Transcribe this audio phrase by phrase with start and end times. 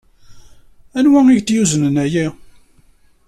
[0.97, 2.27] Anwa ay ak-d-yuznen aya?